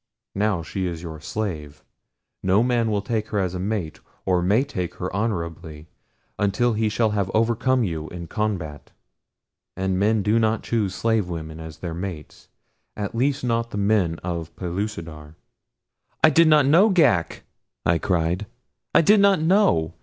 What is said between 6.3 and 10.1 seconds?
until he shall have overcome you in combat, and